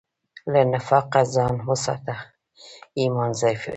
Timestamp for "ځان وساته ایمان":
1.35-3.31